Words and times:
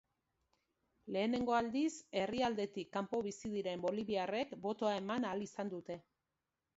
Lehenengo 1.15 1.55
aldiz 1.57 1.91
herrialdetik 2.21 2.89
kanpo 2.97 3.19
bizi 3.27 3.51
diren 3.57 3.83
boliviarrek 3.83 4.55
botoa 4.65 4.95
eman 5.03 5.29
ahal 5.33 5.45
izan 5.49 5.71
dute. 5.75 5.99